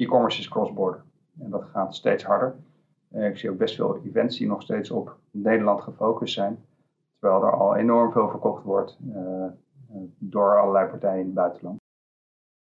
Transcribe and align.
e-commerce 0.00 0.38
is 0.38 0.48
cross-border. 0.48 1.02
En 1.40 1.50
dat 1.50 1.64
gaat 1.72 1.94
steeds 1.94 2.24
harder. 2.24 2.54
ik 3.10 3.38
zie 3.38 3.50
ook 3.50 3.58
best 3.58 3.74
veel 3.74 4.00
events 4.06 4.38
die 4.38 4.46
nog 4.46 4.62
steeds 4.62 4.90
op 4.90 5.16
Nederland 5.30 5.80
gefocust 5.80 6.34
zijn. 6.34 6.64
Terwijl 7.18 7.42
er 7.42 7.52
al 7.52 7.76
enorm 7.76 8.12
veel 8.12 8.28
verkocht 8.28 8.64
wordt 8.64 8.98
door 10.18 10.60
allerlei 10.60 10.88
partijen 10.88 11.18
in 11.18 11.24
het 11.24 11.34
buitenland. 11.34 11.78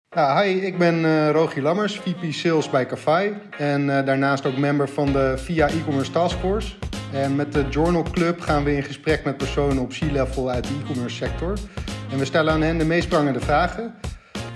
Ja, 0.09 0.43
hi, 0.43 0.49
ik 0.49 0.79
ben 0.79 0.95
uh, 0.95 1.31
Rogier 1.31 1.63
Lammers, 1.63 1.99
VP 1.99 2.33
Sales 2.33 2.71
bij 2.71 2.87
Kafai. 2.87 3.35
En 3.59 3.87
daarnaast 3.87 4.47
ook 4.47 4.57
member 4.57 4.89
van 4.89 5.13
de 5.13 5.35
VIA 5.39 5.69
e-commerce 5.69 6.11
taskforce. 6.11 6.77
En 7.13 7.37
met 7.37 7.53
de 7.53 7.69
Journal 7.69 8.03
Club 8.03 8.41
gaan 8.41 8.65
we 8.65 8.75
in 8.75 8.83
gesprek 8.83 9.25
met 9.25 9.37
personen 9.37 9.83
op 9.83 9.89
C-level 9.89 10.51
uit 10.51 10.65
de 10.65 10.81
e-commerce 10.83 11.17
sector. 11.17 11.59
En 12.11 12.19
we 12.19 12.25
stellen 12.25 12.53
aan 12.53 12.63
hen 12.63 12.79
de 12.79 12.85
meest 12.85 13.09
prangende 13.09 13.41
vragen. 13.41 13.95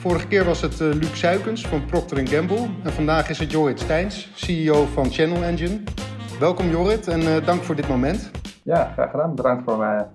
Vorige 0.06 0.26
keer 0.26 0.44
was 0.44 0.60
het 0.60 0.80
uh, 0.80 0.92
Luc 0.92 1.18
Suikens 1.18 1.66
van 1.66 1.84
Procter 1.84 2.28
Gamble. 2.28 2.68
En 2.84 2.92
vandaag 2.92 3.30
is 3.30 3.38
het 3.38 3.50
Jorrit 3.50 3.80
Steins, 3.80 4.30
CEO 4.34 4.84
van 4.84 5.10
Channel 5.10 5.42
Engine. 5.42 5.80
Welkom 6.40 6.70
Jorrit 6.70 7.08
en 7.08 7.44
dank 7.44 7.62
voor 7.62 7.76
dit 7.76 7.88
moment. 7.88 8.30
Ja, 8.62 8.90
graag 8.92 9.10
gedaan. 9.10 9.34
Bedankt 9.34 9.64
voor, 9.64 9.78
mij, 9.78 10.06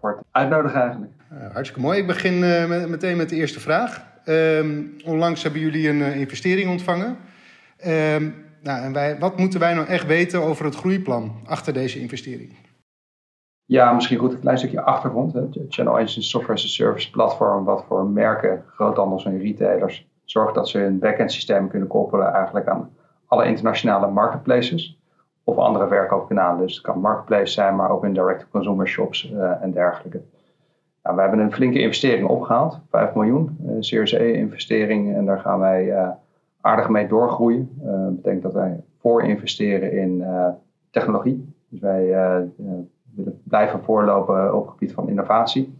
voor 0.00 0.10
het 0.10 0.18
uitnodigen 0.30 0.80
eigenlijk. 0.80 1.12
hartstikke 1.52 1.80
mooi. 1.80 1.98
Ik 1.98 2.06
begin 2.06 2.38
meteen 2.90 3.16
met 3.16 3.28
de 3.28 3.36
eerste 3.36 3.60
vraag. 3.60 4.04
Um, 4.26 4.96
onlangs 5.04 5.42
hebben 5.42 5.60
jullie 5.60 5.88
een 5.88 6.02
investering 6.14 6.70
ontvangen. 6.70 7.16
Um, 7.86 8.34
nou, 8.62 8.82
en 8.82 8.92
wij, 8.92 9.18
wat 9.18 9.38
moeten 9.38 9.60
wij 9.60 9.74
nou 9.74 9.86
echt 9.86 10.06
weten 10.06 10.42
over 10.42 10.64
het 10.64 10.74
groeiplan 10.74 11.40
achter 11.46 11.72
deze 11.72 12.00
investering? 12.00 12.67
Ja, 13.68 13.92
misschien 13.92 14.18
goed 14.18 14.32
een 14.32 14.40
klein 14.40 14.58
stukje 14.58 14.80
achtergrond. 14.80 15.32
Hè. 15.32 15.46
Channel 15.68 15.98
Engine 15.98 16.24
software 16.24 16.54
as 16.54 16.64
a 16.64 16.68
service 16.68 17.10
platform 17.10 17.64
wat 17.64 17.84
voor 17.84 18.06
merken, 18.06 18.64
groothandels 18.66 19.24
en 19.24 19.38
retailers 19.38 20.08
zorgt 20.24 20.54
dat 20.54 20.68
ze 20.68 20.78
hun 20.78 20.98
backend 20.98 21.32
systeem 21.32 21.68
kunnen 21.68 21.88
koppelen 21.88 22.32
eigenlijk 22.32 22.68
aan 22.68 22.90
alle 23.26 23.44
internationale 23.46 24.10
marketplaces 24.10 24.98
of 25.44 25.56
andere 25.56 25.88
verkoopkanalen. 25.88 26.66
Dus 26.66 26.74
het 26.74 26.84
kan 26.84 27.00
marketplace 27.00 27.52
zijn, 27.52 27.76
maar 27.76 27.90
ook 27.90 28.04
in 28.04 28.12
direct-to-consumer 28.12 28.88
shops 28.88 29.30
uh, 29.30 29.62
en 29.62 29.72
dergelijke. 29.72 30.20
Nou, 31.02 31.16
we 31.16 31.22
hebben 31.22 31.40
een 31.40 31.52
flinke 31.52 31.80
investering 31.80 32.28
opgehaald, 32.28 32.80
5 32.90 33.14
miljoen, 33.14 33.56
uh, 33.62 33.76
Series 33.80 34.14
A-investering. 34.14 35.14
En 35.14 35.24
daar 35.24 35.40
gaan 35.40 35.58
wij 35.58 35.84
uh, 35.84 36.08
aardig 36.60 36.88
mee 36.88 37.08
doorgroeien. 37.08 37.70
Dat 37.82 38.16
betekent 38.16 38.42
dat 38.42 38.52
wij 38.52 38.80
voor 39.00 39.22
investeren 39.22 39.92
in 39.92 40.24
technologie. 40.90 41.54
Dus 41.68 41.80
wij 41.80 42.12
willen 43.14 43.40
blijven 43.44 43.82
voorlopen 43.82 44.54
op 44.54 44.62
het 44.62 44.70
gebied 44.70 44.92
van 44.92 45.08
innovatie. 45.08 45.78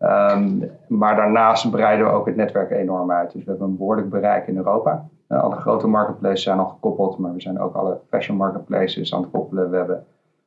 Um, 0.00 0.70
maar 0.88 1.16
daarnaast 1.16 1.70
breiden 1.70 2.06
we 2.06 2.12
ook 2.12 2.26
het 2.26 2.36
netwerk 2.36 2.70
enorm 2.70 3.10
uit. 3.10 3.32
Dus 3.32 3.44
we 3.44 3.50
hebben 3.50 3.68
een 3.68 3.76
behoorlijk 3.76 4.10
bereik 4.10 4.46
in 4.46 4.56
Europa. 4.56 5.08
alle 5.28 5.56
grote 5.56 5.86
marketplaces 5.86 6.42
zijn 6.42 6.58
al 6.58 6.66
gekoppeld, 6.66 7.18
maar 7.18 7.32
we 7.32 7.40
zijn 7.40 7.60
ook 7.60 7.74
alle 7.74 8.00
fashion 8.08 8.36
marketplaces 8.36 9.14
aan 9.14 9.22
het 9.22 9.30
koppelen. 9.30 9.70
We 9.70 9.76
hebben 9.76 10.04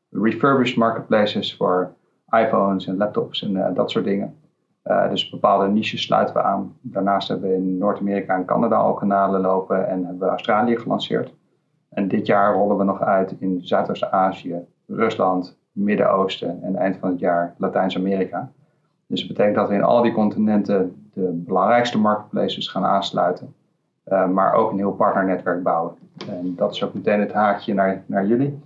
refurbished 0.09 0.77
marketplaces 0.77 1.55
voor 1.55 1.93
iPhones 2.29 2.87
en 2.87 2.97
laptops 2.97 3.43
en 3.43 3.51
uh, 3.51 3.67
dat 3.73 3.91
soort 3.91 4.05
dingen. 4.05 4.35
Uh, 4.83 5.09
dus 5.09 5.29
bepaalde 5.29 5.67
niches 5.67 6.01
sluiten 6.01 6.35
we 6.35 6.41
aan. 6.41 6.77
Daarnaast 6.81 7.27
hebben 7.27 7.49
we 7.49 7.55
in 7.55 7.77
Noord-Amerika 7.77 8.35
en 8.35 8.45
Canada 8.45 8.75
al 8.75 8.93
kanalen 8.93 9.41
lopen 9.41 9.87
en 9.87 10.05
hebben 10.05 10.19
we 10.19 10.29
Australië 10.29 10.77
gelanceerd. 10.77 11.33
En 11.89 12.07
dit 12.07 12.25
jaar 12.25 12.53
rollen 12.53 12.77
we 12.77 12.83
nog 12.83 13.01
uit 13.01 13.35
in 13.39 13.59
Zuidoost-Azië, 13.61 14.65
Rusland, 14.87 15.57
Midden-Oosten 15.77 16.59
en 16.63 16.75
eind 16.75 16.97
van 16.97 17.09
het 17.09 17.19
jaar 17.19 17.53
Latijns-Amerika. 17.57 18.51
Dus 19.07 19.19
dat 19.19 19.27
betekent 19.27 19.55
dat 19.55 19.67
we 19.67 19.73
in 19.73 19.83
al 19.83 20.01
die 20.01 20.13
continenten 20.13 21.09
de 21.13 21.31
belangrijkste 21.33 21.97
marketplaces 21.97 22.67
gaan 22.67 22.85
aansluiten. 22.85 23.53
Uh, 24.07 24.27
maar 24.27 24.53
ook 24.53 24.71
een 24.71 24.77
heel 24.77 24.93
partnernetwerk 24.93 25.63
bouwen. 25.63 25.95
En 26.29 26.55
dat 26.55 26.73
is 26.73 26.83
ook 26.83 26.93
meteen 26.93 27.19
het 27.19 27.33
haakje 27.33 27.73
naar, 27.73 28.03
naar 28.05 28.25
jullie. 28.25 28.59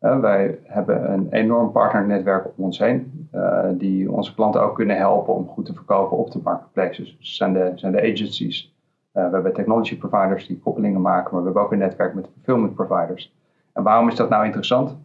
Uh, 0.00 0.20
wij 0.20 0.58
hebben 0.62 1.12
een 1.12 1.26
enorm 1.30 1.72
partnernetwerk 1.72 2.46
om 2.46 2.64
ons 2.64 2.78
heen, 2.78 3.28
uh, 3.34 3.64
die 3.72 4.10
onze 4.12 4.34
klanten 4.34 4.62
ook 4.62 4.74
kunnen 4.74 4.96
helpen 4.96 5.34
om 5.34 5.48
goed 5.48 5.66
te 5.66 5.74
verkopen 5.74 6.16
op 6.16 6.30
de 6.30 6.40
marketplaces. 6.42 7.16
Dus 7.18 7.36
zijn 7.36 7.52
de, 7.52 7.72
zijn 7.74 7.92
de 7.92 8.00
agencies. 8.00 8.74
We 9.12 9.20
hebben 9.20 9.52
technology 9.54 9.98
providers 9.98 10.46
die 10.46 10.58
koppelingen 10.58 11.00
maken, 11.00 11.30
maar 11.30 11.40
we 11.40 11.46
hebben 11.46 11.62
ook 11.62 11.72
een 11.72 11.78
netwerk 11.78 12.14
met 12.14 12.28
fulfillment 12.32 12.74
providers. 12.74 13.34
En 13.76 13.82
waarom 13.82 14.08
is 14.08 14.14
dat 14.14 14.28
nou 14.28 14.44
interessant? 14.44 14.96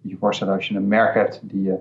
je 0.00 0.08
je 0.08 0.16
voorstellen 0.16 0.54
als 0.54 0.68
je 0.68 0.76
een 0.76 0.88
merk 0.88 1.14
hebt 1.14 1.40
die 1.42 1.62
je 1.62 1.78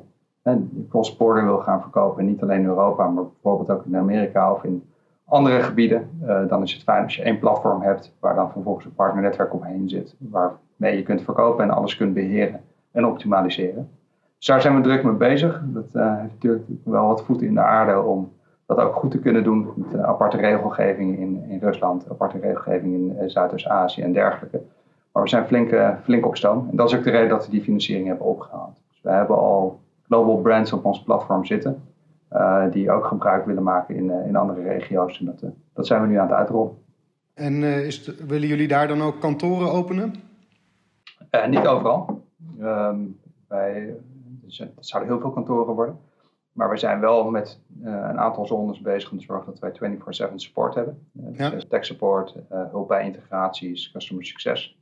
cross-border 0.89 1.43
wil 1.43 1.57
gaan 1.57 1.81
verkopen, 1.81 2.25
niet 2.25 2.41
alleen 2.41 2.59
in 2.59 2.65
Europa, 2.65 3.07
maar 3.07 3.23
bijvoorbeeld 3.23 3.69
ook 3.69 3.85
in 3.85 3.97
Amerika 3.97 4.51
of 4.51 4.63
in 4.63 4.83
andere 5.25 5.61
gebieden, 5.61 6.09
dan 6.47 6.63
is 6.63 6.73
het 6.73 6.83
fijn 6.83 7.03
als 7.03 7.15
je 7.15 7.23
één 7.23 7.39
platform 7.39 7.81
hebt 7.81 8.13
waar 8.19 8.35
dan 8.35 8.51
vervolgens 8.51 8.85
een 8.85 8.93
partnernetwerk 8.93 9.53
omheen 9.53 9.89
zit, 9.89 10.15
waar 10.17 10.51
mee 10.75 10.97
je 10.97 11.03
kunt 11.03 11.21
verkopen 11.21 11.63
en 11.63 11.69
alles 11.69 11.95
kunt 11.95 12.13
beheren 12.13 12.61
en 12.91 13.05
optimaliseren. 13.05 13.89
Dus 14.37 14.47
daar 14.47 14.61
zijn 14.61 14.75
we 14.75 14.81
druk 14.81 15.03
mee 15.03 15.13
bezig. 15.13 15.61
Dat 15.65 15.89
uh, 15.93 16.17
heeft 16.17 16.33
natuurlijk 16.33 16.65
wel 16.83 17.07
wat 17.07 17.23
voeten 17.23 17.47
in 17.47 17.53
de 17.53 17.61
aarde 17.61 18.01
om 18.01 18.31
dat 18.65 18.79
ook 18.79 18.95
goed 18.95 19.11
te 19.11 19.19
kunnen 19.19 19.43
doen 19.43 19.73
met 19.75 20.01
aparte 20.01 20.37
regelgeving 20.37 21.17
in, 21.17 21.43
in 21.47 21.59
Rusland, 21.59 22.09
aparte 22.09 22.39
regelgeving 22.39 22.93
in 22.93 23.29
Zuidoost-Azië 23.29 24.01
en 24.01 24.13
dergelijke. 24.13 24.61
Maar 25.15 25.23
we 25.23 25.29
zijn 25.29 25.45
flink, 25.47 25.75
flink 26.03 26.25
op 26.25 26.37
stoom. 26.37 26.67
En 26.69 26.75
dat 26.75 26.89
is 26.89 26.97
ook 26.97 27.03
de 27.03 27.09
reden 27.09 27.29
dat 27.29 27.45
we 27.45 27.51
die 27.51 27.61
financiering 27.61 28.07
hebben 28.07 28.25
opgehaald. 28.25 28.81
Dus 28.89 28.99
we 29.01 29.09
hebben 29.09 29.37
al 29.37 29.79
global 30.03 30.41
brands 30.41 30.73
op 30.73 30.85
ons 30.85 31.03
platform 31.03 31.45
zitten, 31.45 31.83
die 32.71 32.91
ook 32.91 33.05
gebruik 33.05 33.45
willen 33.45 33.63
maken 33.63 33.95
in, 33.95 34.09
in 34.09 34.35
andere 34.35 34.61
regio's. 34.61 35.19
En 35.19 35.25
dat, 35.25 35.51
dat 35.73 35.87
zijn 35.87 36.01
we 36.01 36.07
nu 36.07 36.15
aan 36.15 36.27
het 36.27 36.35
uitrollen. 36.35 36.77
En 37.33 37.63
is 37.63 38.05
willen 38.27 38.47
jullie 38.47 38.67
daar 38.67 38.87
dan 38.87 39.01
ook 39.01 39.19
kantoren 39.19 39.71
openen? 39.71 40.13
Uh, 41.31 41.47
niet 41.47 41.67
overal. 41.67 42.23
Um, 42.59 43.19
wij, 43.47 43.95
dus, 44.41 44.57
het 44.57 44.71
zouden 44.79 45.11
heel 45.11 45.21
veel 45.21 45.31
kantoren 45.31 45.75
worden. 45.75 45.99
Maar 46.51 46.69
we 46.69 46.77
zijn 46.77 46.99
wel 46.99 47.29
met 47.29 47.59
uh, 47.83 47.91
een 47.91 48.19
aantal 48.19 48.45
zones 48.45 48.81
bezig 48.81 49.11
om 49.11 49.17
te 49.17 49.23
zorgen 49.23 49.53
dat 49.59 49.79
wij 49.79 49.97
24-7 50.31 50.35
support 50.35 50.75
hebben. 50.75 51.07
Uh, 51.13 51.37
ja. 51.37 51.49
dus 51.49 51.67
tech 51.67 51.85
support, 51.85 52.35
hulp 52.49 52.87
bij 52.87 53.05
integraties, 53.05 53.91
customer 53.91 54.25
succes. 54.25 54.77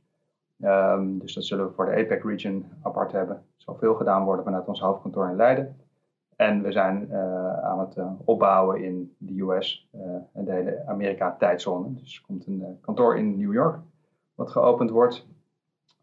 Um, 0.64 1.18
dus 1.18 1.34
dat 1.34 1.44
zullen 1.44 1.66
we 1.66 1.72
voor 1.72 1.84
de 1.84 1.90
APEC 1.90 2.24
region 2.24 2.66
apart 2.82 3.12
hebben. 3.12 3.36
Er 3.36 3.42
zal 3.56 3.76
veel 3.76 3.94
gedaan 3.94 4.24
worden 4.24 4.44
vanuit 4.44 4.66
ons 4.66 4.80
hoofdkantoor 4.80 5.28
in 5.28 5.36
Leiden. 5.36 5.76
En 6.36 6.62
we 6.62 6.72
zijn 6.72 7.14
aan 7.62 7.80
het 7.80 7.96
opbouwen 8.24 8.84
in 8.84 9.14
de 9.18 9.42
US 9.42 9.88
en 10.32 10.44
de 10.44 10.52
hele 10.52 10.82
Amerika-tijdzone. 10.86 11.94
Dus 11.94 12.16
er 12.16 12.22
komt 12.26 12.46
een 12.46 12.78
kantoor 12.80 13.16
in 13.16 13.38
New 13.38 13.52
York 13.52 13.78
wat 14.34 14.50
geopend 14.50 14.90
wordt. 14.90 15.26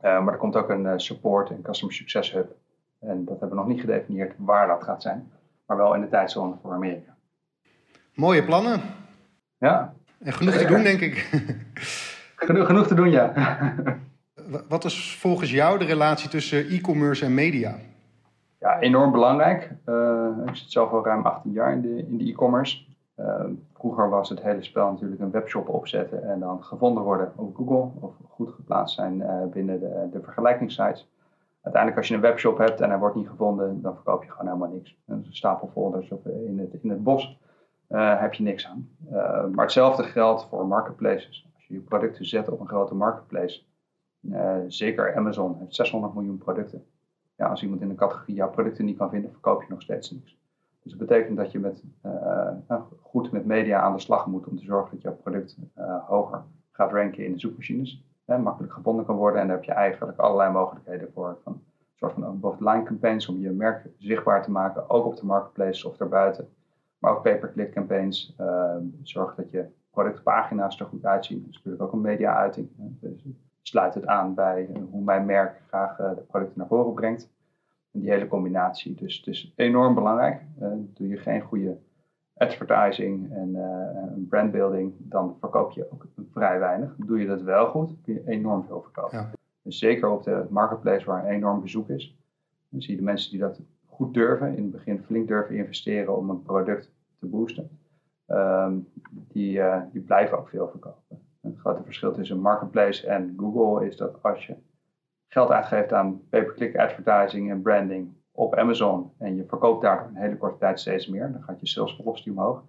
Maar 0.01 0.27
er 0.27 0.37
komt 0.37 0.55
ook 0.55 0.69
een 0.69 0.99
support 0.99 1.49
en 1.49 1.61
customer 1.61 1.95
success 1.95 2.31
hub. 2.31 2.55
En 2.99 3.25
dat 3.25 3.39
hebben 3.39 3.57
we 3.57 3.63
nog 3.63 3.73
niet 3.73 3.79
gedefinieerd 3.79 4.33
waar 4.37 4.67
dat 4.67 4.83
gaat 4.83 5.01
zijn. 5.01 5.31
Maar 5.65 5.77
wel 5.77 5.93
in 5.93 6.01
de 6.01 6.09
tijdzone 6.09 6.55
voor 6.61 6.73
Amerika. 6.73 7.15
Mooie 8.13 8.43
plannen. 8.43 8.81
Ja. 9.57 9.93
En 10.19 10.33
genoeg 10.33 10.53
te 10.53 10.65
doen, 10.65 10.83
denk 10.83 10.99
ik. 10.99 11.17
genoeg, 12.35 12.65
genoeg 12.65 12.87
te 12.87 12.95
doen, 12.95 13.09
ja. 13.09 13.33
Wat 14.67 14.85
is 14.85 15.17
volgens 15.19 15.51
jou 15.51 15.79
de 15.79 15.85
relatie 15.85 16.29
tussen 16.29 16.67
e-commerce 16.69 17.25
en 17.25 17.33
media? 17.33 17.75
Ja, 18.59 18.79
enorm 18.79 19.11
belangrijk. 19.11 19.71
Uh, 19.85 20.27
ik 20.45 20.55
zit 20.55 20.71
zelf 20.71 20.91
al 20.91 21.05
ruim 21.05 21.25
18 21.25 21.51
jaar 21.51 21.71
in 21.71 21.81
de, 21.81 21.97
in 21.97 22.17
de 22.17 22.23
e-commerce. 22.23 22.85
Ehm, 23.15 23.51
vroeger 23.73 24.09
was 24.09 24.29
het 24.29 24.41
hele 24.41 24.63
spel 24.63 24.91
natuurlijk 24.91 25.21
een 25.21 25.31
webshop 25.31 25.69
opzetten 25.69 26.29
en 26.29 26.39
dan 26.39 26.63
gevonden 26.63 27.03
worden 27.03 27.31
op 27.35 27.55
Google 27.55 27.89
of 27.99 28.13
goed 28.29 28.49
geplaatst 28.49 28.95
zijn 28.95 29.17
uh, 29.17 29.43
binnen 29.51 29.79
de, 29.79 30.09
de 30.11 30.21
vergelijkingssites. 30.21 31.09
Uiteindelijk 31.61 31.97
als 32.01 32.07
je 32.07 32.15
een 32.15 32.21
webshop 32.21 32.57
hebt 32.57 32.81
en 32.81 32.89
hij 32.89 32.99
wordt 32.99 33.15
niet 33.15 33.29
gevonden, 33.29 33.81
dan 33.81 33.95
verkoop 33.95 34.23
je 34.23 34.31
gewoon 34.31 34.47
helemaal 34.47 34.73
niks. 34.73 34.95
Een 35.07 35.25
stapel 35.29 35.69
folders 35.73 36.11
in 36.45 36.59
het, 36.59 36.83
in 36.83 36.89
het 36.89 37.03
bos 37.03 37.39
heb 37.87 38.33
je 38.33 38.43
niks 38.43 38.67
aan. 38.67 38.89
Maar 39.51 39.65
hetzelfde 39.65 40.03
geldt 40.03 40.47
voor 40.49 40.67
marketplaces. 40.67 41.47
Als 41.55 41.65
je 41.67 41.73
je 41.73 41.79
producten 41.79 42.25
zet 42.25 42.49
op 42.49 42.59
een 42.59 42.67
grote 42.67 42.95
marketplace, 42.95 43.61
zeker 44.67 45.15
Amazon 45.15 45.55
heeft 45.59 45.75
600 45.75 46.13
miljoen 46.13 46.37
producten. 46.37 46.85
Ja, 47.35 47.47
als 47.47 47.63
iemand 47.63 47.81
in 47.81 47.89
een 47.89 47.95
categorie 47.95 48.35
jouw 48.35 48.49
producten 48.49 48.85
niet 48.85 48.97
kan 48.97 49.09
vinden, 49.09 49.31
verkoop 49.31 49.61
je 49.61 49.69
nog 49.69 49.81
steeds 49.81 50.11
niks. 50.11 50.39
Dus 50.81 50.91
dat 50.91 51.07
betekent 51.07 51.37
dat 51.37 51.51
je 51.51 51.59
met, 51.59 51.83
uh, 52.05 52.11
nou, 52.67 52.83
goed 53.01 53.31
met 53.31 53.45
media 53.45 53.81
aan 53.81 53.93
de 53.93 53.99
slag 53.99 54.27
moet 54.27 54.47
om 54.47 54.57
te 54.57 54.63
zorgen 54.63 54.91
dat 54.91 55.01
jouw 55.01 55.15
product 55.15 55.57
uh, 55.77 56.07
hoger 56.07 56.43
gaat 56.71 56.91
ranken 56.91 57.25
in 57.25 57.33
de 57.33 57.39
zoekmachines. 57.39 58.05
Hè, 58.25 58.37
makkelijk 58.37 58.73
gevonden 58.73 59.05
kan 59.05 59.15
worden. 59.15 59.41
En 59.41 59.47
daar 59.47 59.55
heb 59.55 59.65
je 59.65 59.71
eigenlijk 59.71 60.19
allerlei 60.19 60.51
mogelijkheden 60.51 61.11
voor. 61.13 61.37
Van, 61.43 61.53
een 61.53 62.07
soort 62.07 62.13
van 62.13 62.25
above-line 62.25 62.83
campaigns 62.83 63.27
om 63.27 63.39
je 63.39 63.49
merk 63.49 63.89
zichtbaar 63.97 64.43
te 64.43 64.51
maken, 64.51 64.89
ook 64.89 65.05
op 65.05 65.17
de 65.17 65.25
marketplace 65.25 65.87
of 65.87 65.97
daarbuiten. 65.97 66.49
Maar 66.97 67.11
ook 67.11 67.23
pay-per-click 67.23 67.71
campaigns. 67.71 68.35
Zorg 69.01 69.35
dat 69.35 69.51
je 69.51 69.65
productpagina's 69.91 70.79
er 70.79 70.85
goed 70.85 71.05
uitzien. 71.05 71.39
Dat 71.39 71.49
is 71.49 71.55
natuurlijk 71.55 71.83
ook 71.83 71.93
een 71.93 72.01
media-uiting. 72.01 72.69
Dus 72.77 73.25
sluit 73.61 73.93
het 73.93 74.05
aan 74.05 74.33
bij 74.33 74.69
hoe 74.91 75.03
mijn 75.03 75.25
merk 75.25 75.61
graag 75.67 75.95
de 75.95 76.23
producten 76.27 76.57
naar 76.57 76.67
voren 76.67 76.93
brengt 76.93 77.29
die 77.91 78.09
hele 78.09 78.27
combinatie. 78.27 78.95
Dus 78.95 79.17
het 79.17 79.27
is 79.27 79.53
enorm 79.55 79.93
belangrijk. 79.93 80.41
Uh, 80.61 80.67
doe 80.93 81.07
je 81.07 81.17
geen 81.17 81.41
goede 81.41 81.77
advertising 82.33 83.33
en 83.33 83.49
uh, 83.55 84.27
brandbuilding, 84.29 84.93
dan 84.97 85.35
verkoop 85.39 85.71
je 85.71 85.91
ook 85.91 86.07
vrij 86.31 86.59
weinig. 86.59 86.95
Doe 86.97 87.19
je 87.19 87.27
dat 87.27 87.41
wel 87.41 87.67
goed, 87.67 88.01
kun 88.01 88.13
je 88.13 88.27
enorm 88.27 88.63
veel 88.63 88.81
verkopen. 88.81 89.17
Ja. 89.17 89.31
Dus 89.61 89.79
zeker 89.79 90.09
op 90.09 90.23
de 90.23 90.45
marketplace 90.49 91.05
waar 91.05 91.25
een 91.25 91.31
enorm 91.31 91.61
bezoek 91.61 91.89
is, 91.89 92.17
dan 92.69 92.81
zie 92.81 92.91
je 92.91 92.97
de 92.97 93.03
mensen 93.03 93.31
die 93.31 93.39
dat 93.39 93.61
goed 93.85 94.13
durven, 94.13 94.55
in 94.55 94.63
het 94.63 94.71
begin 94.71 95.03
flink 95.03 95.27
durven 95.27 95.55
investeren 95.55 96.17
om 96.17 96.29
een 96.29 96.41
product 96.41 96.91
te 97.19 97.25
boosten, 97.25 97.69
ehm, 98.25 98.77
die, 99.11 99.57
uh, 99.57 99.81
die 99.91 100.01
blijven 100.01 100.37
ook 100.37 100.49
veel 100.49 100.69
verkopen. 100.69 101.21
Het 101.41 101.57
grote 101.57 101.83
verschil 101.83 102.13
tussen 102.13 102.39
marketplace 102.39 103.07
en 103.07 103.33
Google 103.37 103.87
is 103.87 103.97
dat 103.97 104.23
als 104.23 104.45
je 104.45 104.55
geld 105.27 105.49
uitgeeft 105.49 105.93
aan 105.93 106.21
pay-per-click 106.29 106.77
advertising 106.77 107.49
en 107.49 107.61
branding 107.61 108.13
op 108.31 108.55
Amazon 108.55 109.11
en 109.17 109.35
je 109.35 109.45
verkoopt 109.47 109.81
daar 109.81 110.07
een 110.07 110.15
hele 110.15 110.37
korte 110.37 110.57
tijd 110.57 110.79
steeds 110.79 111.07
meer, 111.07 111.31
dan 111.31 111.43
gaat 111.43 111.59
je 111.59 111.67
sales 111.67 111.95
velocity 111.95 112.29
omhoog 112.29 112.63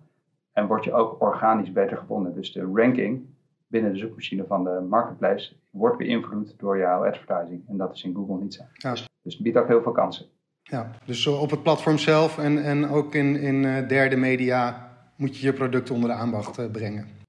en 0.53 0.67
word 0.67 0.85
je 0.85 0.93
ook 0.93 1.23
organisch 1.23 1.73
beter 1.73 1.97
gevonden. 1.97 2.35
Dus 2.35 2.53
de 2.53 2.71
ranking 2.75 3.27
binnen 3.67 3.93
de 3.93 3.99
zoekmachine 3.99 4.45
van 4.47 4.65
de 4.65 4.87
marketplace 4.89 5.57
wordt 5.71 5.99
beïnvloed 5.99 6.55
door 6.59 6.79
jouw 6.79 7.07
advertising 7.07 7.69
en 7.69 7.77
dat 7.77 7.95
is 7.95 8.05
in 8.05 8.15
Google 8.15 8.39
niet 8.39 8.55
zo. 8.55 8.63
Ja. 8.73 8.91
Dus 8.91 9.35
het 9.35 9.43
biedt 9.43 9.57
ook 9.57 9.69
heel 9.69 9.83
veel 9.83 9.93
kansen. 9.93 10.27
Ja, 10.63 10.91
dus 11.05 11.27
op 11.27 11.51
het 11.51 11.63
platform 11.63 11.99
zelf 11.99 12.39
en, 12.39 12.65
en 12.65 12.89
ook 12.89 13.15
in, 13.15 13.37
in 13.37 13.65
eh, 13.65 13.89
derde 13.89 14.17
media 14.17 14.91
moet 15.17 15.37
je 15.37 15.47
je 15.47 15.53
product 15.53 15.91
onder 15.91 16.09
de 16.09 16.15
aandacht 16.15 16.59
eh, 16.59 16.71
brengen. 16.71 17.22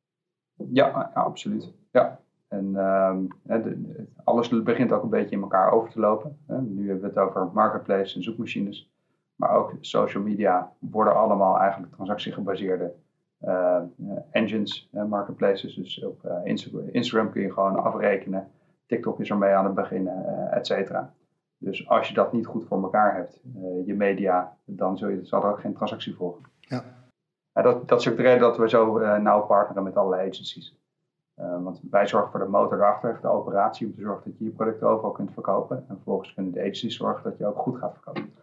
Ja, 0.56 1.12
absoluut. 1.14 1.74
Ja. 1.92 2.20
En 2.48 2.66
uh, 2.66 3.18
alles 4.24 4.64
begint 4.64 4.92
ook 4.92 5.04
een 5.04 5.10
beetje 5.10 5.36
in 5.36 5.42
elkaar 5.42 5.72
over 5.72 5.90
te 5.90 6.00
lopen. 6.00 6.38
Nu 6.48 6.88
hebben 6.90 7.02
we 7.02 7.20
het 7.20 7.28
over 7.28 7.50
marketplace 7.54 8.16
en 8.16 8.24
zoekmachines. 8.24 8.92
Maar 9.36 9.52
ook 9.52 9.74
social 9.80 10.24
media 10.24 10.72
worden 10.80 11.16
allemaal 11.16 11.60
eigenlijk 11.60 11.94
transactiegebaseerde 11.94 12.94
uh, 13.42 13.82
engines, 14.32 14.90
marketplaces. 15.08 15.76
Dus 15.76 16.04
op 16.04 16.42
Instagram, 16.44 16.88
Instagram, 16.92 17.32
kun 17.32 17.42
je 17.42 17.54
gewoon 17.54 17.84
afrekenen. 17.84 18.48
TikTok 18.86 19.20
is 19.20 19.30
ermee 19.30 19.54
aan 19.54 19.66
het 19.66 19.76
beginnen, 19.76 20.52
et 20.52 20.68
cetera. 20.68 21.14
Dus 21.58 21.90
als 21.90 22.08
je 22.08 22.14
dat 22.14 22.34
niet 22.34 22.46
goed 22.46 22.66
voor 22.66 22.84
elkaar 22.84 23.16
hebt, 23.16 23.42
je 23.86 23.94
media, 23.96 24.58
dan 24.66 24.98
zul 24.98 25.10
je, 25.10 25.26
zal 25.26 25.44
er 25.44 25.52
ook 25.52 25.60
geen 25.60 25.74
transactie 25.74 26.16
volgen. 26.16 26.42
Ja. 26.60 26.84
Dat, 27.54 27.88
dat 27.88 28.00
is 28.00 28.10
ook 28.10 28.18
de 28.18 28.22
reden 28.22 28.40
dat 28.40 28.58
we 28.58 28.70
zo 28.70 29.00
nauw 29.18 29.42
partneren 29.42 29.84
met 29.84 29.98
allerlei 29.98 30.30
agencies. 30.30 30.78
Uh, 31.40 31.64
want 31.64 31.82
wij 31.90 32.08
zorgen 32.08 32.32
voor 32.32 32.40
de 32.40 32.46
motor 32.46 32.78
erachter, 32.78 33.20
de 33.22 33.28
operatie, 33.28 33.88
om 33.88 33.94
te 33.94 34.02
zorgen 34.02 34.30
dat 34.30 34.40
je 34.40 34.46
je 34.46 34.52
producten 34.52 34.88
overal 34.88 35.12
kunt 35.12 35.34
verkopen. 35.34 35.78
En 35.78 35.96
vervolgens 35.96 36.34
kunnen 36.34 36.52
de 36.52 36.60
agencies 36.60 36.96
zorgen 36.96 37.24
dat 37.24 37.38
je 37.38 37.46
ook 37.46 37.58
goed 37.58 37.78
gaat 37.78 37.94
verkopen. 37.94 38.34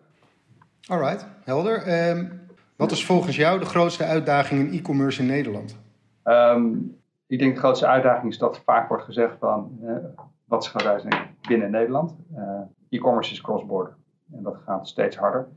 Alright, 0.89 1.27
helder. 1.45 2.09
Um, 2.11 2.41
wat 2.77 2.91
is 2.91 3.07
volgens 3.07 3.37
jou 3.37 3.59
de 3.59 3.65
grootste 3.65 4.05
uitdaging 4.05 4.61
in 4.61 4.79
e-commerce 4.79 5.21
in 5.21 5.27
Nederland? 5.27 5.79
Um, 6.25 6.97
ik 7.27 7.39
denk 7.39 7.55
de 7.55 7.61
grootste 7.61 7.87
uitdaging 7.87 8.33
is 8.33 8.39
dat 8.39 8.63
vaak 8.65 8.89
wordt 8.89 9.05
gezegd 9.05 9.37
van 9.39 9.79
uh, 9.83 9.97
wat 10.45 10.65
is 10.65 10.73
de 10.73 10.85
uitdaging 10.85 11.15
binnen 11.49 11.71
Nederland? 11.71 12.17
Uh, 12.37 12.61
e-commerce 12.89 13.33
is 13.33 13.41
cross-border 13.41 13.97
en 14.33 14.43
dat 14.43 14.57
gaat 14.65 14.89
steeds 14.89 15.17
harder. 15.17 15.49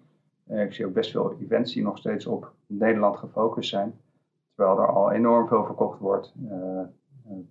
ik 0.47 0.73
zie 0.73 0.85
ook 0.85 0.93
best 0.93 1.11
veel 1.11 1.35
events 1.41 1.73
die 1.73 1.83
nog 1.83 1.97
steeds 1.97 2.25
op 2.25 2.53
Nederland 2.77 3.17
gefocust 3.17 3.69
zijn, 3.69 3.99
terwijl 4.55 4.79
er 4.79 4.87
al 4.87 5.11
enorm 5.11 5.47
veel 5.47 5.65
verkocht 5.65 5.99
wordt 5.99 6.33
eh, 6.49 6.81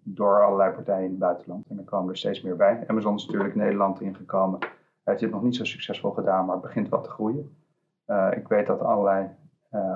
door 0.02 0.44
allerlei 0.44 0.72
partijen 0.72 1.04
in 1.04 1.10
het 1.10 1.18
buitenland. 1.18 1.66
En 1.68 1.78
er 1.78 1.84
komen 1.84 2.10
er 2.10 2.16
steeds 2.16 2.42
meer 2.42 2.56
bij. 2.56 2.84
Amazon 2.86 3.14
is 3.14 3.26
natuurlijk 3.26 3.54
Nederland 3.54 4.00
ingekomen. 4.00 4.58
Heeft 5.04 5.20
dit 5.20 5.30
nog 5.30 5.42
niet 5.42 5.56
zo 5.56 5.64
succesvol 5.64 6.10
gedaan, 6.10 6.46
maar 6.46 6.60
begint 6.60 6.88
wat 6.88 7.04
te 7.04 7.10
groeien. 7.10 7.56
Uh, 8.06 8.28
ik 8.36 8.48
weet 8.48 8.66
dat 8.66 8.80
allerlei 8.80 9.28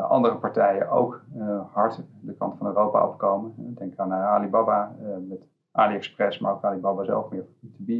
andere 0.08 0.36
partijen 0.36 0.90
ook 0.90 1.24
hard 1.72 2.02
de 2.20 2.34
kant 2.34 2.58
van 2.58 2.66
Europa 2.66 3.06
opkomen. 3.08 3.74
Denk 3.74 3.96
aan 3.96 4.12
Alibaba 4.12 4.96
met 5.28 5.46
AliExpress, 5.70 6.38
maar 6.38 6.52
ook 6.52 6.64
Alibaba 6.64 7.04
zelf 7.04 7.30
meer 7.30 7.44
voor 7.44 7.68
B2B. 7.68 7.92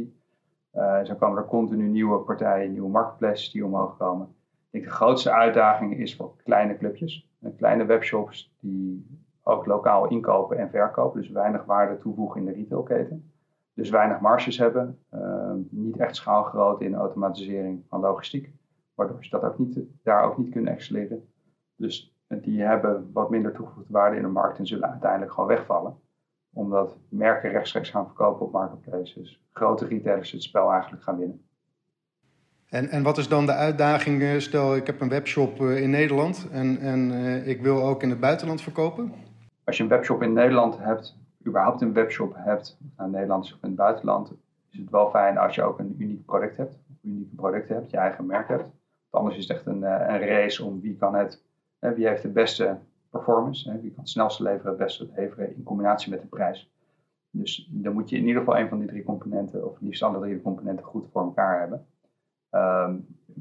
zo 1.03 1.15
komen 1.15 1.37
er 1.37 1.45
continu 1.45 1.87
nieuwe 1.87 2.19
partijen, 2.19 2.71
nieuwe 2.71 2.89
marketplaces 2.89 3.51
die 3.51 3.65
omhoog 3.65 3.97
komen. 3.97 4.35
De 4.83 4.89
grootste 4.89 5.31
uitdaging 5.31 5.97
is 5.97 6.15
voor 6.15 6.35
kleine 6.43 6.77
clubjes, 6.77 7.29
kleine 7.57 7.85
webshops 7.85 8.55
die 8.59 9.05
ook 9.43 9.65
lokaal 9.65 10.07
inkopen 10.07 10.57
en 10.57 10.69
verkopen. 10.69 11.21
Dus 11.21 11.29
weinig 11.29 11.65
waarde 11.65 11.97
toevoegen 11.97 12.39
in 12.39 12.45
de 12.45 12.53
retailketen. 12.53 13.31
Dus 13.73 13.89
weinig 13.89 14.19
marges 14.19 14.57
hebben. 14.57 14.99
Uh, 15.13 15.53
niet 15.69 15.97
echt 15.97 16.15
schaalgroot 16.15 16.81
in 16.81 16.95
automatisering 16.95 17.83
van 17.89 17.99
logistiek. 17.99 18.51
Waardoor 18.95 19.23
ze 19.23 19.29
dat 19.29 19.43
ook 19.43 19.57
niet, 19.57 19.79
daar 20.03 20.23
ook 20.23 20.37
niet 20.37 20.51
kunnen 20.51 20.73
excelleren. 20.73 21.27
Dus 21.75 22.15
die 22.27 22.61
hebben 22.61 23.09
wat 23.13 23.29
minder 23.29 23.53
toegevoegde 23.53 23.93
waarde 23.93 24.15
in 24.15 24.21
de 24.21 24.27
markt 24.27 24.57
en 24.57 24.67
zullen 24.67 24.89
uiteindelijk 24.89 25.31
gewoon 25.31 25.49
wegvallen. 25.49 25.97
Omdat 26.53 26.97
merken 27.09 27.51
rechtstreeks 27.51 27.89
gaan 27.89 28.05
verkopen 28.05 28.45
op 28.45 28.51
marketplaces. 28.51 29.43
Grote 29.51 29.85
retailers 29.85 30.31
het 30.31 30.43
spel 30.43 30.71
eigenlijk 30.71 31.03
gaan 31.03 31.17
winnen. 31.17 31.46
En, 32.69 32.89
en 32.89 33.03
wat 33.03 33.17
is 33.17 33.27
dan 33.27 33.45
de 33.45 33.53
uitdaging? 33.53 34.21
Eh, 34.21 34.39
stel, 34.39 34.75
ik 34.75 34.87
heb 34.87 35.01
een 35.01 35.09
webshop 35.09 35.61
eh, 35.61 35.81
in 35.81 35.89
Nederland 35.89 36.47
en, 36.51 36.79
en 36.79 37.11
uh, 37.11 37.47
ik 37.47 37.61
wil 37.61 37.83
ook 37.83 38.03
in 38.03 38.09
het 38.09 38.19
buitenland 38.19 38.61
verkopen 38.61 39.11
als 39.67 39.77
je 39.77 39.83
een 39.83 39.89
webshop 39.89 40.21
in 40.21 40.33
Nederland 40.33 40.77
hebt, 40.77 41.17
überhaupt 41.47 41.81
een 41.81 41.93
webshop 41.93 42.33
hebt, 42.35 42.77
naar 42.97 43.09
Nederlands 43.09 43.53
of 43.53 43.57
in 43.61 43.67
het 43.67 43.77
buitenland, 43.77 44.31
is 44.71 44.79
het 44.79 44.89
wel 44.89 45.09
fijn 45.09 45.37
als 45.37 45.55
je 45.55 45.63
ook 45.63 45.79
een 45.79 45.95
uniek 45.97 46.25
product 46.25 46.57
hebt. 46.57 46.79
Unieke 47.01 47.35
product 47.35 47.69
hebt, 47.69 47.89
je 47.89 47.97
eigen 47.97 48.25
merk 48.25 48.47
hebt. 48.47 48.63
Want 49.09 49.23
anders 49.23 49.35
is 49.35 49.47
het 49.47 49.57
echt 49.57 49.65
een, 49.65 49.83
eh, 49.83 50.15
een 50.15 50.27
race 50.27 50.63
om 50.63 50.81
wie 50.81 50.95
kan 50.95 51.15
het, 51.15 51.43
wie 51.79 52.07
heeft 52.07 52.21
de 52.21 52.29
beste 52.29 52.77
performance, 53.09 53.71
wie 53.81 53.91
kan 53.91 53.99
het 53.99 54.09
snelste 54.09 54.43
leveren, 54.43 54.69
het 54.69 54.77
beste 54.77 55.09
leveren 55.15 55.55
in 55.55 55.63
combinatie 55.63 56.11
met 56.11 56.21
de 56.21 56.27
prijs. 56.27 56.71
Dus 57.29 57.69
dan 57.71 57.93
moet 57.93 58.09
je 58.09 58.17
in 58.17 58.25
ieder 58.25 58.39
geval 58.39 58.59
een 58.59 58.69
van 58.69 58.79
die 58.79 58.87
drie 58.87 59.03
componenten, 59.03 59.65
of 59.65 59.79
liefst 59.79 60.03
alle 60.03 60.19
drie 60.19 60.41
componenten, 60.41 60.85
goed 60.85 61.07
voor 61.11 61.21
elkaar 61.21 61.59
hebben. 61.59 61.85
Ehm, 62.49 62.95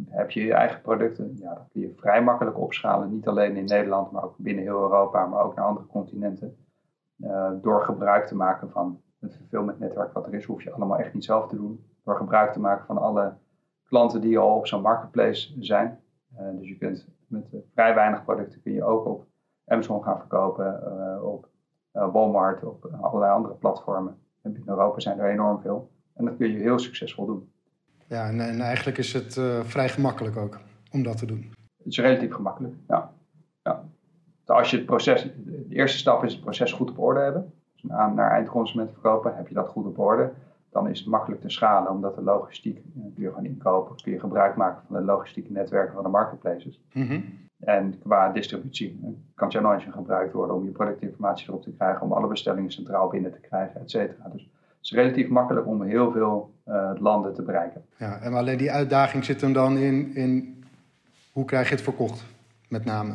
heb 0.08 0.30
je 0.30 0.44
je 0.44 0.52
eigen 0.52 0.80
producten, 0.80 1.36
ja, 1.36 1.54
dan 1.54 1.68
kun 1.68 1.80
je 1.80 1.92
vrij 1.96 2.22
makkelijk 2.22 2.58
opschalen. 2.58 3.10
Niet 3.10 3.28
alleen 3.28 3.56
in 3.56 3.64
Nederland, 3.64 4.10
maar 4.10 4.24
ook 4.24 4.36
binnen 4.38 4.64
heel 4.64 4.80
Europa, 4.80 5.26
maar 5.26 5.44
ook 5.44 5.54
naar 5.54 5.64
andere 5.64 5.86
continenten. 5.86 6.56
Uh, 7.18 7.50
door 7.62 7.82
gebruik 7.82 8.26
te 8.26 8.36
maken 8.36 8.70
van 8.70 9.00
het 9.20 9.36
fulfillment-netwerk 9.36 10.12
wat 10.12 10.26
er 10.26 10.34
is, 10.34 10.44
hoef 10.44 10.62
je 10.62 10.72
allemaal 10.72 10.98
echt 10.98 11.14
niet 11.14 11.24
zelf 11.24 11.48
te 11.48 11.56
doen. 11.56 11.84
Door 12.04 12.16
gebruik 12.16 12.52
te 12.52 12.60
maken 12.60 12.86
van 12.86 12.98
alle 12.98 13.34
klanten 13.84 14.20
die 14.20 14.38
al 14.38 14.56
op 14.56 14.66
zo'n 14.66 14.82
marketplace 14.82 15.54
zijn. 15.58 16.00
Uh, 16.40 16.58
dus 16.58 16.68
je 16.68 16.76
kunt 16.76 17.08
met 17.26 17.52
uh, 17.52 17.60
vrij 17.72 17.94
weinig 17.94 18.24
producten 18.24 18.62
kun 18.62 18.72
je 18.72 18.84
ook 18.84 19.06
op 19.06 19.26
Amazon 19.66 20.02
gaan 20.02 20.18
verkopen, 20.18 21.22
op 21.24 21.48
Walmart, 21.92 22.64
op 22.64 22.88
allerlei 23.00 23.32
andere 23.32 23.54
platformen. 23.54 24.18
En 24.42 24.54
in 24.54 24.62
Europa 24.66 25.00
zijn 25.00 25.18
er 25.18 25.30
enorm 25.30 25.60
veel. 25.60 25.90
En 26.14 26.24
dat 26.24 26.36
kun 26.36 26.50
je 26.50 26.58
heel 26.58 26.78
succesvol 26.78 27.26
doen. 27.26 27.50
Ja, 28.08 28.28
en, 28.28 28.40
en 28.40 28.60
eigenlijk 28.60 28.98
is 28.98 29.12
het 29.12 29.36
uh, 29.36 29.60
vrij 29.64 29.88
gemakkelijk 29.88 30.36
ook 30.36 30.58
om 30.92 31.02
dat 31.02 31.18
te 31.18 31.26
doen. 31.26 31.52
Het 31.76 31.86
is 31.86 31.98
relatief 31.98 32.32
gemakkelijk, 32.32 32.74
ja. 32.88 33.12
ja. 33.62 33.84
Als 34.46 34.70
je 34.70 34.76
het 34.76 34.86
proces, 34.86 35.22
de 35.36 35.66
eerste 35.68 35.98
stap 35.98 36.24
is 36.24 36.32
het 36.32 36.42
proces 36.42 36.72
goed 36.72 36.90
op 36.90 36.98
orde 36.98 37.20
hebben. 37.20 37.52
Dus 37.72 37.82
naar, 37.82 38.14
naar 38.14 38.30
eindconsument 38.30 38.90
verkopen, 38.92 39.36
heb 39.36 39.48
je 39.48 39.54
dat 39.54 39.68
goed 39.68 39.86
op 39.86 39.98
orde. 39.98 40.32
Dan 40.70 40.88
is 40.88 40.98
het 40.98 41.08
makkelijk 41.08 41.40
te 41.40 41.50
schalen, 41.50 41.90
omdat 41.90 42.14
de 42.14 42.22
logistiek, 42.22 42.76
eh, 42.76 43.02
kun 43.14 43.22
je 43.22 43.28
gewoon 43.28 43.44
inkopen, 43.44 43.96
kun 44.02 44.12
je 44.12 44.20
gebruik 44.20 44.56
maken 44.56 44.82
van 44.86 44.96
de 44.96 45.02
logistieke 45.02 45.52
netwerken 45.52 45.94
van 45.94 46.02
de 46.02 46.08
marketplaces. 46.08 46.80
Mm 46.92 47.24
En 47.58 47.98
qua 47.98 48.32
distributie 48.32 49.00
eh, 49.02 49.08
kan 49.34 49.50
Channel 49.50 49.72
Engine 49.72 49.92
gebruikt 49.92 50.32
worden 50.32 50.56
om 50.56 50.64
je 50.64 50.70
productinformatie 50.70 51.48
erop 51.48 51.62
te 51.62 51.72
krijgen, 51.72 52.02
om 52.02 52.12
alle 52.12 52.26
bestellingen 52.26 52.70
centraal 52.70 53.08
binnen 53.08 53.32
te 53.32 53.40
krijgen, 53.40 53.80
et 53.80 53.90
cetera. 53.90 54.28
Dus 54.28 54.48
is 54.86 54.92
relatief 54.92 55.28
makkelijk 55.28 55.66
om 55.66 55.82
heel 55.82 56.12
veel 56.12 56.54
uh, 56.68 56.90
landen 56.98 57.34
te 57.34 57.42
bereiken. 57.42 57.84
Ja, 57.96 58.20
en 58.20 58.34
alleen 58.34 58.58
die 58.58 58.70
uitdaging 58.70 59.24
zit 59.24 59.40
hem 59.40 59.52
dan 59.52 59.76
in, 59.76 60.14
in 60.14 60.64
hoe 61.32 61.44
krijg 61.44 61.68
je 61.68 61.74
het 61.74 61.84
verkocht, 61.84 62.24
met 62.68 62.84
name? 62.84 63.14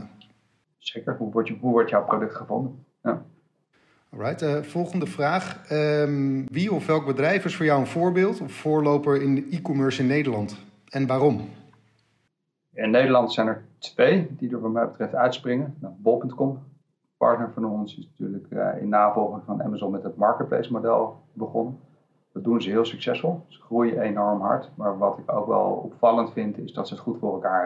Zeker, 0.77 1.15
hoe 1.17 1.31
wordt, 1.31 1.47
je, 1.47 1.57
hoe 1.59 1.71
wordt 1.71 1.89
jouw 1.89 2.05
product 2.05 2.35
gevonden? 2.35 2.85
Ja. 3.03 3.21
Alright, 4.09 4.41
uh, 4.41 4.61
volgende 4.61 5.05
vraag. 5.05 5.71
Um, 5.71 6.45
wie 6.47 6.73
of 6.73 6.85
welk 6.85 7.05
bedrijf 7.05 7.45
is 7.45 7.55
voor 7.55 7.65
jou 7.65 7.79
een 7.79 7.87
voorbeeld 7.87 8.41
of 8.41 8.51
voorloper 8.51 9.21
in 9.21 9.35
de 9.35 9.47
e-commerce 9.51 10.01
in 10.01 10.07
Nederland? 10.07 10.57
En 10.89 11.07
waarom? 11.07 11.49
In 12.73 12.91
Nederland 12.91 13.33
zijn 13.33 13.47
er 13.47 13.63
twee 13.79 14.27
die 14.29 14.51
er 14.51 14.59
wat 14.59 14.71
mij 14.71 14.85
betreft 14.85 15.15
uitspringen. 15.15 15.75
Nou, 15.79 15.93
Bol.com 15.97 16.59
partner 17.21 17.51
van 17.53 17.65
ons 17.65 17.97
is 17.97 18.09
natuurlijk 18.09 18.45
uh, 18.49 18.81
in 18.81 18.89
navolging 18.89 19.43
van 19.45 19.63
Amazon 19.63 19.91
met 19.91 20.03
het 20.03 20.15
marketplace 20.15 20.71
model 20.71 21.23
begonnen. 21.33 21.79
Dat 22.33 22.43
doen 22.43 22.61
ze 22.61 22.69
heel 22.69 22.85
succesvol. 22.85 23.45
Ze 23.47 23.61
groeien 23.61 24.01
enorm 24.01 24.41
hard. 24.41 24.71
Maar 24.75 24.97
wat 24.97 25.17
ik 25.17 25.31
ook 25.31 25.47
wel 25.47 25.71
opvallend 25.71 26.31
vind, 26.31 26.57
is 26.57 26.73
dat 26.73 26.87
ze 26.87 26.93
het 26.93 27.03
goed 27.03 27.19
voor 27.19 27.33
elkaar 27.33 27.63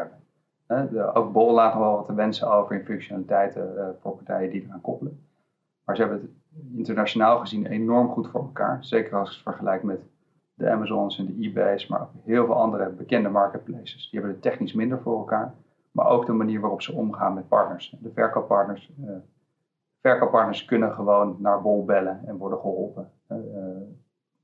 hebben. 0.68 0.90
de, 0.92 1.14
ook 1.14 1.32
Bol 1.32 1.54
laat 1.54 1.74
nog 1.74 1.84
wel 1.84 1.96
wat 1.96 2.06
te 2.06 2.14
wensen 2.14 2.52
over 2.52 2.76
in 2.76 2.86
functionaliteiten 2.86 3.74
uh, 3.76 3.88
voor 4.02 4.16
partijen 4.16 4.50
die 4.50 4.64
eraan 4.64 4.82
koppelen. 4.82 5.28
Maar 5.86 5.96
ze 5.96 6.02
hebben 6.02 6.22
het 6.22 6.32
internationaal 6.78 7.40
gezien 7.40 7.66
enorm 7.66 8.10
goed 8.10 8.28
voor 8.28 8.42
elkaar. 8.42 8.86
Zeker 8.86 9.18
als 9.18 9.30
je 9.30 9.36
het 9.36 9.44
vergelijkt 9.44 9.84
met 9.84 10.00
de 10.54 10.70
Amazons 10.70 11.18
en 11.18 11.26
de 11.26 11.48
eBay's, 11.48 11.88
maar 11.88 12.02
ook 12.02 12.10
heel 12.24 12.46
veel 12.46 12.56
andere 12.56 12.90
bekende 12.90 13.30
marketplaces. 13.30 14.10
Die 14.10 14.20
hebben 14.20 14.32
het 14.32 14.42
technisch 14.42 14.74
minder 14.74 15.02
voor 15.02 15.18
elkaar. 15.18 15.54
maar 15.92 16.08
ook 16.08 16.26
de 16.26 16.32
manier 16.32 16.60
waarop 16.60 16.82
ze 16.82 16.94
omgaan 16.94 17.34
met 17.34 17.48
partners. 17.48 17.98
De 18.00 18.12
verkooppartners, 18.14 18.92
uh, 19.00 19.16
verkooppartners 20.10 20.66
kunnen 20.66 20.94
gewoon 20.94 21.36
naar 21.40 21.62
Bol 21.62 21.86
bellen 21.86 22.22
en 22.26 22.38
worden 22.38 22.60
geholpen. 22.60 23.12
Uh, 23.32 23.38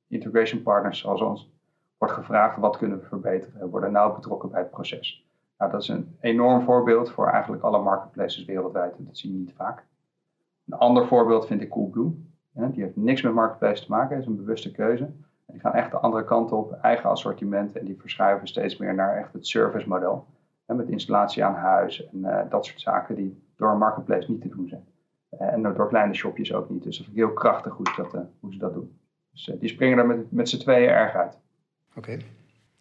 integration 0.07 0.61
partners 0.61 0.99
zoals 0.99 1.21
ons 1.21 1.51
wordt 1.97 2.13
gevraagd 2.13 2.57
wat 2.57 2.77
kunnen 2.77 2.99
we 2.99 3.05
verbeteren. 3.05 3.59
We 3.59 3.69
worden 3.69 3.91
nauw 3.91 4.15
betrokken 4.15 4.49
bij 4.49 4.59
het 4.59 4.69
proces. 4.69 5.25
Nou, 5.57 5.71
dat 5.71 5.81
is 5.81 5.87
een 5.87 6.17
enorm 6.19 6.61
voorbeeld 6.61 7.11
voor 7.11 7.27
eigenlijk 7.27 7.63
alle 7.63 7.81
marketplaces 7.81 8.45
wereldwijd. 8.45 8.95
Dat 8.97 9.17
zie 9.17 9.31
je 9.31 9.37
niet 9.37 9.53
vaak. 9.53 9.85
Een 10.67 10.77
ander 10.77 11.07
voorbeeld 11.07 11.45
vind 11.45 11.61
ik 11.61 11.69
Coolblue. 11.69 12.25
die 12.53 12.83
heeft 12.83 12.95
niks 12.95 13.21
met 13.21 13.33
marketplace 13.33 13.83
te 13.83 13.91
maken, 13.91 14.17
is 14.17 14.25
een 14.25 14.35
bewuste 14.35 14.71
keuze. 14.71 15.03
En 15.03 15.53
die 15.53 15.59
gaan 15.59 15.73
echt 15.73 15.91
de 15.91 15.97
andere 15.97 16.23
kant 16.23 16.51
op, 16.51 16.71
eigen 16.71 17.09
assortiment. 17.09 17.77
En 17.77 17.85
die 17.85 17.99
verschuiven 17.99 18.47
steeds 18.47 18.77
meer 18.77 18.93
naar 18.93 19.17
echt 19.17 19.33
het 19.33 19.47
service 19.47 19.87
model. 19.87 20.25
met 20.65 20.89
installatie 20.89 21.43
aan 21.43 21.55
huis 21.55 22.09
en 22.09 22.17
uh, 22.17 22.39
dat 22.49 22.65
soort 22.65 22.81
zaken 22.81 23.15
die 23.15 23.43
door 23.55 23.71
een 23.71 23.77
marketplace 23.77 24.31
niet 24.31 24.41
te 24.41 24.49
doen 24.49 24.67
zijn. 24.67 24.85
Uh, 25.39 25.53
en 25.53 25.61
door 25.61 25.87
kleine 25.87 26.13
shopjes 26.13 26.53
ook 26.53 26.69
niet. 26.69 26.83
Dus 26.83 26.97
dat 26.97 27.05
vind 27.05 27.17
ik 27.17 27.23
heel 27.23 27.33
krachtig 27.33 27.73
hoe 27.73 27.87
ze 27.95 28.01
dat, 28.01 28.13
uh, 28.13 28.21
hoe 28.39 28.53
ze 28.53 28.57
dat 28.57 28.73
doen. 28.73 28.97
Dus 29.31 29.51
die 29.59 29.69
springen 29.69 29.97
er 29.97 30.07
met, 30.07 30.31
met 30.31 30.49
z'n 30.49 30.57
tweeën 30.57 30.89
erg 30.89 31.13
uit. 31.13 31.37
Oké. 31.95 32.17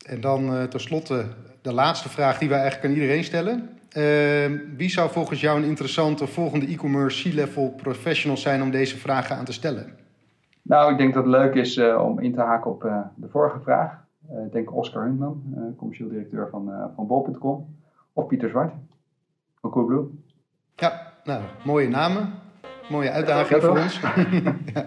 En 0.07 0.21
dan 0.21 0.69
tenslotte 0.69 1.25
de 1.63 1.73
laatste 1.73 2.09
vraag 2.09 2.39
die 2.39 2.49
wij 2.49 2.59
eigenlijk 2.59 2.89
aan 2.89 3.01
iedereen 3.01 3.25
stellen. 3.25 3.69
Ehm, 3.91 4.59
wie 4.77 4.91
zou 4.91 5.11
volgens 5.11 5.41
jou 5.41 5.59
een 5.59 5.69
interessante 5.69 6.27
volgende 6.27 6.67
e-commerce 6.67 7.31
C-level 7.31 7.71
professional 7.71 8.37
zijn 8.37 8.63
om 8.63 8.71
deze 8.71 8.97
vragen 8.99 9.37
aan 9.37 9.45
te 9.45 9.53
stellen? 9.53 9.97
Nou, 10.63 10.93
ik 10.93 10.99
denk 10.99 11.15
dat 11.15 11.25
het 11.25 11.33
leuk 11.33 11.55
is 11.55 11.77
uh, 11.77 12.03
om 12.05 12.19
in 12.19 12.35
te 12.35 12.41
haken 12.41 12.71
op 12.71 12.85
uh, 12.85 13.01
de 13.15 13.29
vorige 13.29 13.61
vraag. 13.61 14.05
Ik 14.47 14.53
denk 14.53 14.75
Oscar 14.75 15.03
Huntman, 15.03 15.43
commercieel 15.77 16.09
directeur 16.09 16.49
van, 16.51 16.91
van 16.97 17.07
Bol.com. 17.07 17.77
Of 18.13 18.27
Pieter 18.27 18.49
Zwart 18.49 18.73
van 19.61 19.71
Coolblue. 19.71 20.11
Ja, 20.75 21.13
nou, 21.25 21.43
mooie 21.65 21.89
namen. 21.89 22.33
Mooie 22.91 23.11
uitdaging 23.11 23.63
voor 23.63 23.79
ons. 23.79 24.01
ja. 24.75 24.87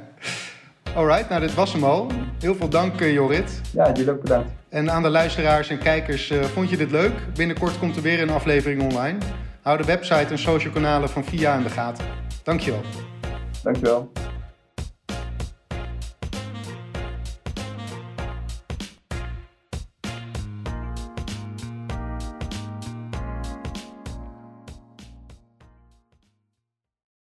Alright, 0.96 1.30
nou 1.30 1.42
dit 1.42 1.54
was 1.54 1.74
hem 1.74 1.84
al. 1.84 2.12
Heel 2.40 2.56
veel 2.56 2.70
dank 2.70 3.00
Jorrit. 3.00 3.62
Ja, 3.72 3.92
jullie 3.94 4.12
ook 4.12 4.22
bedankt. 4.22 4.50
En 4.70 4.92
aan 4.92 5.02
de 5.02 5.10
luisteraars 5.10 5.70
en 5.70 5.78
kijkers, 5.78 6.32
uh, 6.32 6.44
vond 6.44 6.70
je 6.70 6.78
dit 6.78 6.92
leuk? 6.92 7.14
Binnenkort 7.36 7.80
komt 7.80 7.96
er 7.96 8.02
weer 8.02 8.22
een 8.22 8.30
aflevering 8.30 8.82
online. 8.82 9.18
Hou 9.62 9.78
de 9.78 9.84
website 9.84 10.32
en 10.32 10.38
social 10.38 10.74
kanalen 10.74 11.10
van 11.10 11.24
VIA 11.24 11.56
in 11.56 11.64
de 11.64 11.70
gaten. 11.70 12.06
Dankjewel. 12.44 12.82
Dankjewel. 13.64 14.12